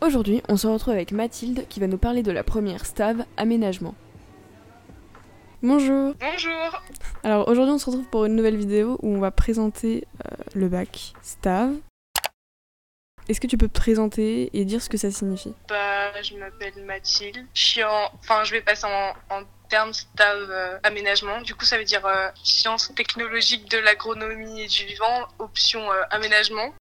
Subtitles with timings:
[0.00, 3.94] Aujourd'hui, on se retrouve avec Mathilde qui va nous parler de la première STAV aménagement.
[5.62, 6.82] Bonjour Bonjour
[7.22, 10.68] Alors aujourd'hui on se retrouve pour une nouvelle vidéo où on va présenter euh, le
[10.68, 11.76] bac STAV.
[13.28, 15.52] Est-ce que tu peux te présenter et dire ce que ça signifie?
[15.68, 17.44] Bah, je m'appelle Mathilde.
[17.52, 18.10] Je suis en...
[18.20, 21.42] Enfin, je vais passer en, en termes STAV euh, aménagement.
[21.42, 26.02] Du coup, ça veut dire euh, sciences technologiques de l'agronomie et du vivant, option euh,
[26.10, 26.74] aménagement.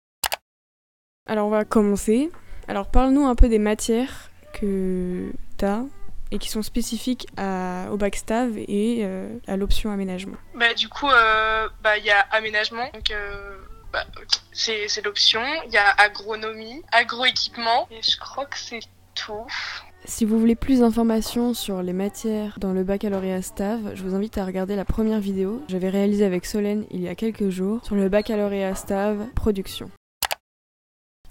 [1.28, 2.32] Alors on va commencer.
[2.70, 5.86] Alors parle-nous un peu des matières que tu as
[6.30, 10.38] et qui sont spécifiques à, au bac STAV et euh, à l'option aménagement.
[10.54, 12.88] Bah, du coup, euh, bah, il y a aménagement.
[12.94, 13.58] Donc, euh,
[13.92, 14.06] bah,
[14.52, 15.42] c'est, c'est l'option.
[15.66, 17.88] Il y a agronomie, agroéquipement.
[17.90, 18.82] Et je crois que c'est
[19.16, 19.48] tout.
[20.06, 24.38] Si vous voulez plus d'informations sur les matières dans le baccalauréat STAV, je vous invite
[24.38, 27.84] à regarder la première vidéo que j'avais réalisée avec Solène il y a quelques jours
[27.84, 29.90] sur le baccalauréat STAV production.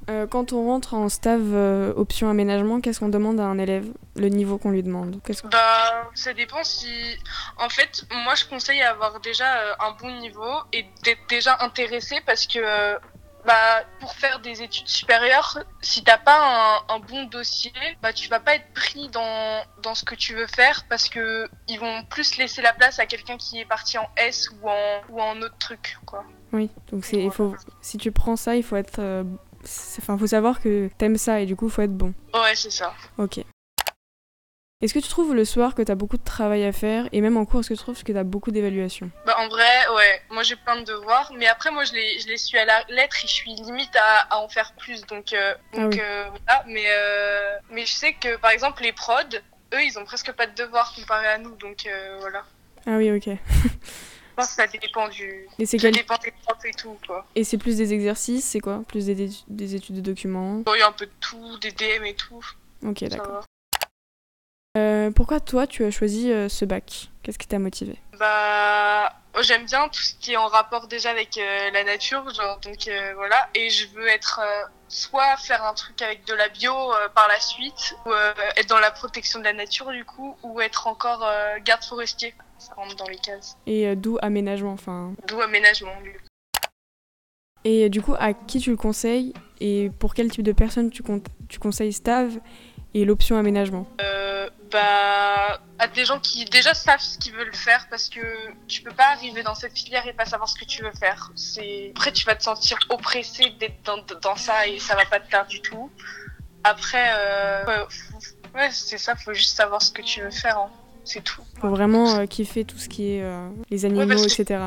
[0.09, 3.87] Euh, quand on rentre en STAV euh, option aménagement, qu'est-ce qu'on demande à un élève
[4.17, 6.89] Le niveau qu'on lui demande que- Bah, ça dépend si.
[7.59, 12.23] En fait, moi, je conseille d'avoir déjà euh, un bon niveau et d'être déjà intéressé
[12.25, 12.97] parce que,
[13.47, 18.31] bah, pour faire des études supérieures, si t'as pas un, un bon dossier, bah, tu
[18.31, 22.03] vas pas être pris dans, dans ce que tu veux faire parce que ils vont
[22.05, 25.37] plus laisser la place à quelqu'un qui est parti en S ou en, ou en
[25.43, 26.25] autre truc, quoi.
[26.55, 29.01] Oui, donc c'est, il faut, si tu prends ça, il faut être.
[29.99, 32.15] Enfin, faut savoir que t'aimes ça et du coup, faut être bon.
[32.35, 32.95] Ouais, c'est ça.
[33.19, 33.41] Ok.
[34.81, 37.37] Est-ce que tu trouves le soir que t'as beaucoup de travail à faire et même
[37.37, 39.11] en cours, est-ce que tu trouves que t'as beaucoup d'évaluations?
[39.27, 40.23] Bah, en vrai, ouais.
[40.31, 42.85] Moi, j'ai plein de devoirs, mais après, moi, je les, je les suis à la
[42.89, 45.05] lettre et je suis limite à, à en faire plus.
[45.07, 45.99] Donc, euh, Ah oui.
[46.01, 46.65] euh, voilà.
[46.69, 49.23] Mais, euh, mais je sais que, par exemple, les prods,
[49.75, 51.57] eux, ils ont presque pas de devoirs comparé à nous.
[51.57, 51.89] Donc,
[52.21, 52.45] voilà.
[52.87, 53.37] Ah oui, ok.
[54.39, 55.49] Je pense que ça dépend du.
[55.59, 55.93] Et c'est quel...
[55.93, 57.27] dépend des profs et tout, quoi.
[57.35, 58.85] Et c'est plus des exercices, c'est quoi?
[58.87, 60.59] Plus des, études de documents?
[60.59, 62.45] Bon, il y a un peu de tout, des DM et tout.
[62.87, 63.43] Ok, d'accord.
[64.77, 67.11] Euh, pourquoi toi, tu as choisi euh, ce bac?
[67.25, 67.99] Qu'est-ce qui t'a motivé?
[68.17, 72.29] Bah, moi, j'aime bien tout ce qui est en rapport déjà avec euh, la nature,
[72.35, 73.49] genre donc euh, voilà.
[73.55, 76.75] Et je veux être euh, soit faire un truc avec de la bio
[77.15, 78.11] par la suite, ou
[78.57, 81.25] être dans la protection de la nature du coup, ou être encore
[81.65, 82.35] garde forestier.
[82.59, 83.57] Ça rentre dans les cases.
[83.69, 85.13] Et d'où aménagement, enfin.
[85.29, 85.95] D'où aménagement.
[86.03, 86.19] du coup.
[87.63, 91.05] Et du coup, à qui tu le conseilles et pour quel type de personne tu,
[91.05, 92.41] con- tu conseilles STAV
[92.95, 93.87] et l'option aménagement?
[94.71, 98.21] Bah, à des gens qui déjà savent ce qu'ils veulent faire parce que
[98.67, 101.31] tu peux pas arriver dans cette filière et pas savoir ce que tu veux faire.
[101.37, 105.21] C'est après tu vas te sentir oppressé d'être dans, dans ça et ça va pas
[105.21, 105.91] te plaire du tout.
[106.65, 107.65] Après, euh,
[108.55, 110.59] ouais, c'est ça, faut juste savoir ce que tu veux faire.
[110.59, 110.71] hein.
[111.05, 111.43] C'est tout.
[111.61, 114.63] Faut vraiment euh, kiffer tout ce qui est euh, les animaux, que- etc.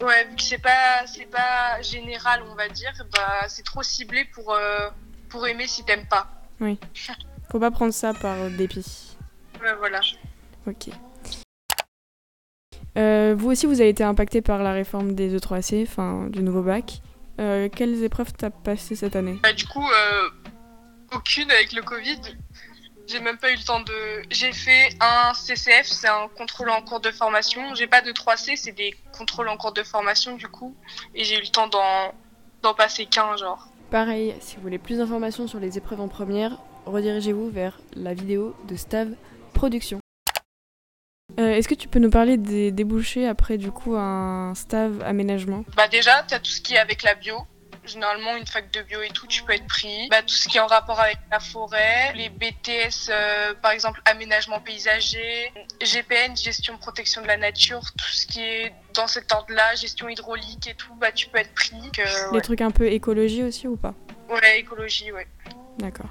[0.00, 4.24] Ouais, vu que c'est pas c'est pas général, on va dire, bah c'est trop ciblé
[4.26, 4.88] pour euh,
[5.28, 6.28] pour aimer si t'aimes pas.
[7.50, 9.16] Faut pas prendre ça par dépit.
[9.62, 10.00] Ouais, voilà.
[10.66, 10.88] Ok.
[12.98, 16.62] Euh, vous aussi, vous avez été impacté par la réforme des E3C, enfin du nouveau
[16.62, 17.00] bac.
[17.40, 19.38] Euh, quelles épreuves t'as passé cette année?
[19.42, 20.30] Bah, du coup, euh,
[21.14, 22.20] aucune avec le Covid.
[23.06, 24.22] J'ai même pas eu le temps de.
[24.30, 27.74] J'ai fait un CCF, c'est un contrôle en cours de formation.
[27.74, 30.74] J'ai pas de 3C, c'est des contrôles en cours de formation du coup.
[31.14, 32.14] Et j'ai eu le temps d'en
[32.62, 33.68] d'en passer qu'un, genre.
[33.90, 38.54] Pareil, si vous voulez plus d'informations sur les épreuves en première, redirigez-vous vers la vidéo
[38.68, 39.08] de Stav
[39.62, 40.00] Production.
[41.38, 45.64] Euh, Est-ce que tu peux nous parler des débouchés après du coup un Stav aménagement?
[45.76, 47.36] Bah, déjà, t'as tout ce qui est avec la bio.
[47.84, 50.08] Généralement, une fac de bio et tout, tu peux être pris.
[50.10, 54.02] Bah, tout ce qui est en rapport avec la forêt, les BTS, euh, par exemple,
[54.04, 59.76] aménagement paysager, GPN, gestion protection de la nature, tout ce qui est dans cet ordre-là,
[59.76, 61.76] gestion hydraulique et tout, bah, tu peux être pris.
[61.92, 63.94] Que, Les trucs un peu écologie aussi ou pas?
[64.28, 65.28] Ouais, écologie, ouais.
[65.78, 66.10] D'accord.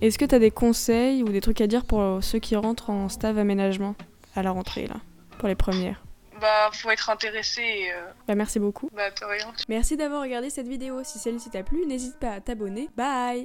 [0.00, 2.90] Est-ce que tu as des conseils ou des trucs à dire pour ceux qui rentrent
[2.90, 3.94] en Stav aménagement
[4.36, 4.96] à la rentrée là,
[5.38, 6.02] pour les premières?
[6.40, 7.96] Bah, faut être intéressé et, euh,
[8.26, 8.90] Bah merci beaucoup.
[8.94, 9.52] bah, rien.
[9.68, 11.00] Merci d'avoir regardé cette vidéo.
[11.04, 12.88] Si celle-ci t'a plu, n'hésite pas à t'abonner.
[12.96, 13.42] Bye